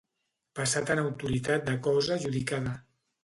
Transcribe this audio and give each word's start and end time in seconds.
Passat 0.59 0.91
en 0.93 1.01
autoritat 1.01 1.67
de 1.69 1.75
cosa 1.89 2.19
judicada. 2.27 2.73